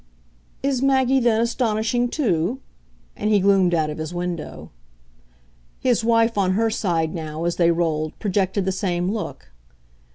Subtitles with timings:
[0.63, 2.59] "Is Maggie then astonishing too?"
[3.15, 4.71] and he gloomed out of his window.
[5.79, 9.51] His wife, on her side now, as they rolled, projected the same look.